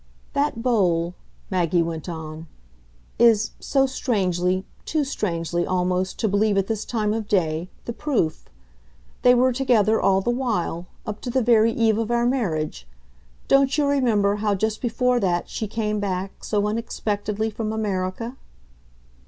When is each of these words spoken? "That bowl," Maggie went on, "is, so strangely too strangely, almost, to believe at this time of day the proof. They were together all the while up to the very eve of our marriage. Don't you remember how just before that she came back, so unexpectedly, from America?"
"That 0.33 0.63
bowl," 0.63 1.13
Maggie 1.51 1.83
went 1.83 2.09
on, 2.09 2.47
"is, 3.19 3.51
so 3.59 3.85
strangely 3.85 4.65
too 4.83 5.03
strangely, 5.03 5.63
almost, 5.63 6.17
to 6.21 6.27
believe 6.27 6.57
at 6.57 6.65
this 6.65 6.85
time 6.85 7.13
of 7.13 7.27
day 7.27 7.69
the 7.85 7.93
proof. 7.93 8.49
They 9.21 9.35
were 9.35 9.53
together 9.53 10.01
all 10.01 10.19
the 10.19 10.31
while 10.31 10.87
up 11.05 11.21
to 11.21 11.29
the 11.29 11.43
very 11.43 11.71
eve 11.71 11.99
of 11.99 12.09
our 12.09 12.25
marriage. 12.25 12.87
Don't 13.47 13.77
you 13.77 13.85
remember 13.85 14.37
how 14.37 14.55
just 14.55 14.81
before 14.81 15.19
that 15.19 15.47
she 15.49 15.67
came 15.67 15.99
back, 15.99 16.43
so 16.43 16.65
unexpectedly, 16.65 17.51
from 17.51 17.71
America?" 17.71 18.37